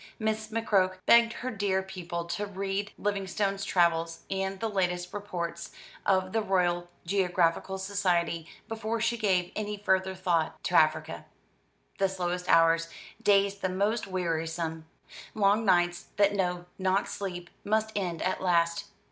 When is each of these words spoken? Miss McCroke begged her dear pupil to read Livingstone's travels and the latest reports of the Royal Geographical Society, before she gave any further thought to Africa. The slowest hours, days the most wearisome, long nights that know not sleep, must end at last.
Miss 0.17 0.47
McCroke 0.47 0.97
begged 1.05 1.31
her 1.45 1.51
dear 1.51 1.83
pupil 1.83 2.25
to 2.25 2.47
read 2.47 2.91
Livingstone's 2.97 3.63
travels 3.63 4.21
and 4.31 4.59
the 4.59 4.67
latest 4.67 5.13
reports 5.13 5.69
of 6.07 6.33
the 6.33 6.41
Royal 6.41 6.89
Geographical 7.05 7.77
Society, 7.77 8.47
before 8.67 8.99
she 8.99 9.15
gave 9.15 9.51
any 9.55 9.77
further 9.77 10.15
thought 10.15 10.63
to 10.63 10.73
Africa. 10.75 11.25
The 11.99 12.09
slowest 12.09 12.49
hours, 12.49 12.89
days 13.21 13.59
the 13.59 13.69
most 13.69 14.07
wearisome, 14.07 14.87
long 15.35 15.65
nights 15.65 16.05
that 16.17 16.33
know 16.33 16.65
not 16.79 17.07
sleep, 17.07 17.51
must 17.63 17.91
end 17.95 18.23
at 18.23 18.41
last. 18.41 18.85